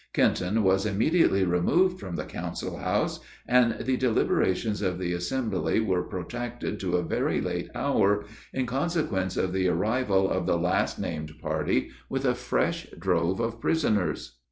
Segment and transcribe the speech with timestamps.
[0.13, 6.01] Kenton was immediately removed from the council house, and the deliberations of the assembly were
[6.01, 11.33] protracted to a very late hour, in consequence of the arrival of the last named
[11.39, 14.37] party with a fresh drove of prisoners.